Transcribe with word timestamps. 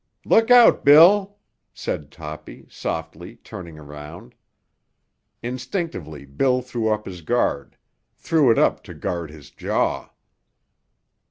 "Look 0.25 0.49
out, 0.49 0.83
Bill!" 0.83 1.37
said 1.75 2.09
Toppy 2.09 2.65
softly, 2.71 3.35
turning 3.35 3.77
around. 3.77 4.33
Instinctively 5.43 6.25
Bill 6.25 6.63
threw 6.63 6.89
up 6.89 7.05
his 7.05 7.21
guard—threw 7.21 8.49
it 8.51 8.57
up 8.57 8.81
to 8.85 8.95
guard 8.95 9.29
his 9.29 9.51
jaw. 9.51 10.09